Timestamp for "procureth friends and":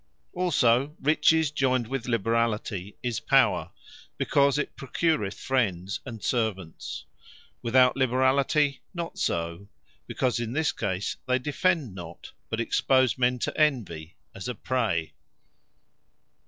4.75-6.23